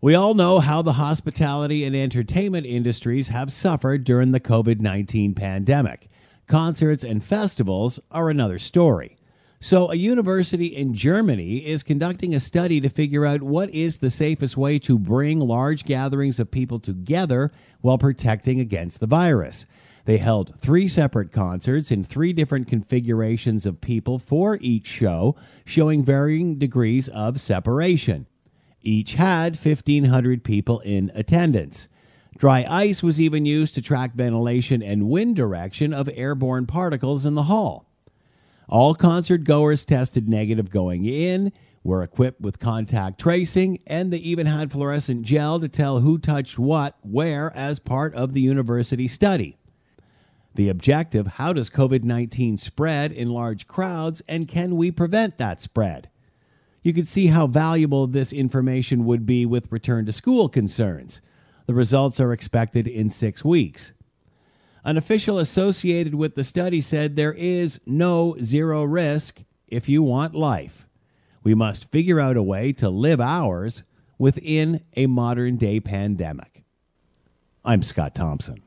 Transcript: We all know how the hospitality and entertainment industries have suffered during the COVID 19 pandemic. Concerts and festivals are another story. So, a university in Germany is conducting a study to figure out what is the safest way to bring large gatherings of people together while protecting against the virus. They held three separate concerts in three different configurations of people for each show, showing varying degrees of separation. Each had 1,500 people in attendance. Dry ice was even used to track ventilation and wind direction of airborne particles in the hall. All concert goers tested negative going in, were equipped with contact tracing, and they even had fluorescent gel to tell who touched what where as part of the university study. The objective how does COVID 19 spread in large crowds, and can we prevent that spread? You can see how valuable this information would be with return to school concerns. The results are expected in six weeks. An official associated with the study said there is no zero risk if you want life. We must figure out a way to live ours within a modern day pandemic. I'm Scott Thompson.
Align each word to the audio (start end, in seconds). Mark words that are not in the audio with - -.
We 0.00 0.14
all 0.14 0.34
know 0.34 0.60
how 0.60 0.82
the 0.82 0.92
hospitality 0.92 1.82
and 1.82 1.96
entertainment 1.96 2.66
industries 2.66 3.30
have 3.30 3.52
suffered 3.52 4.04
during 4.04 4.30
the 4.30 4.38
COVID 4.38 4.80
19 4.80 5.34
pandemic. 5.34 6.06
Concerts 6.46 7.02
and 7.02 7.22
festivals 7.22 7.98
are 8.12 8.30
another 8.30 8.60
story. 8.60 9.16
So, 9.58 9.90
a 9.90 9.96
university 9.96 10.66
in 10.66 10.94
Germany 10.94 11.66
is 11.66 11.82
conducting 11.82 12.32
a 12.32 12.38
study 12.38 12.80
to 12.80 12.88
figure 12.88 13.26
out 13.26 13.42
what 13.42 13.74
is 13.74 13.96
the 13.96 14.08
safest 14.08 14.56
way 14.56 14.78
to 14.78 15.00
bring 15.00 15.40
large 15.40 15.84
gatherings 15.84 16.38
of 16.38 16.52
people 16.52 16.78
together 16.78 17.50
while 17.80 17.98
protecting 17.98 18.60
against 18.60 19.00
the 19.00 19.08
virus. 19.08 19.66
They 20.04 20.18
held 20.18 20.60
three 20.60 20.86
separate 20.86 21.32
concerts 21.32 21.90
in 21.90 22.04
three 22.04 22.32
different 22.32 22.68
configurations 22.68 23.66
of 23.66 23.80
people 23.80 24.20
for 24.20 24.58
each 24.60 24.86
show, 24.86 25.34
showing 25.64 26.04
varying 26.04 26.56
degrees 26.56 27.08
of 27.08 27.40
separation. 27.40 28.28
Each 28.82 29.14
had 29.14 29.56
1,500 29.56 30.44
people 30.44 30.80
in 30.80 31.10
attendance. 31.14 31.88
Dry 32.36 32.64
ice 32.68 33.02
was 33.02 33.20
even 33.20 33.44
used 33.44 33.74
to 33.74 33.82
track 33.82 34.14
ventilation 34.14 34.82
and 34.82 35.08
wind 35.08 35.34
direction 35.34 35.92
of 35.92 36.08
airborne 36.14 36.66
particles 36.66 37.26
in 37.26 37.34
the 37.34 37.44
hall. 37.44 37.86
All 38.68 38.94
concert 38.94 39.44
goers 39.44 39.84
tested 39.84 40.28
negative 40.28 40.70
going 40.70 41.04
in, 41.04 41.52
were 41.82 42.02
equipped 42.02 42.40
with 42.40 42.58
contact 42.58 43.18
tracing, 43.18 43.78
and 43.86 44.12
they 44.12 44.18
even 44.18 44.46
had 44.46 44.70
fluorescent 44.70 45.22
gel 45.22 45.58
to 45.58 45.68
tell 45.68 46.00
who 46.00 46.18
touched 46.18 46.58
what 46.58 46.96
where 47.02 47.50
as 47.56 47.78
part 47.78 48.14
of 48.14 48.34
the 48.34 48.40
university 48.40 49.08
study. 49.08 49.56
The 50.54 50.68
objective 50.68 51.26
how 51.26 51.52
does 51.52 51.70
COVID 51.70 52.04
19 52.04 52.56
spread 52.56 53.10
in 53.10 53.30
large 53.30 53.66
crowds, 53.66 54.22
and 54.28 54.46
can 54.46 54.76
we 54.76 54.90
prevent 54.90 55.38
that 55.38 55.60
spread? 55.60 56.10
You 56.88 56.94
can 56.94 57.04
see 57.04 57.26
how 57.26 57.46
valuable 57.46 58.06
this 58.06 58.32
information 58.32 59.04
would 59.04 59.26
be 59.26 59.44
with 59.44 59.70
return 59.70 60.06
to 60.06 60.12
school 60.12 60.48
concerns. 60.48 61.20
The 61.66 61.74
results 61.74 62.18
are 62.18 62.32
expected 62.32 62.88
in 62.88 63.10
six 63.10 63.44
weeks. 63.44 63.92
An 64.84 64.96
official 64.96 65.38
associated 65.38 66.14
with 66.14 66.34
the 66.34 66.44
study 66.44 66.80
said 66.80 67.14
there 67.14 67.34
is 67.34 67.78
no 67.84 68.36
zero 68.40 68.84
risk 68.84 69.42
if 69.66 69.86
you 69.86 70.02
want 70.02 70.34
life. 70.34 70.86
We 71.42 71.54
must 71.54 71.90
figure 71.90 72.20
out 72.20 72.38
a 72.38 72.42
way 72.42 72.72
to 72.72 72.88
live 72.88 73.20
ours 73.20 73.82
within 74.16 74.80
a 74.96 75.08
modern 75.08 75.58
day 75.58 75.80
pandemic. 75.80 76.64
I'm 77.66 77.82
Scott 77.82 78.14
Thompson. 78.14 78.62